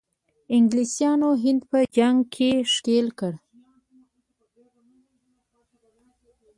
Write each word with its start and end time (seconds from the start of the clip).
انګلیسانو 0.57 1.29
هند 1.43 1.61
په 1.69 1.79
جنګ 1.97 2.17
کې 2.35 2.51
ښکیل 2.73 3.07
کړ. 3.19 3.33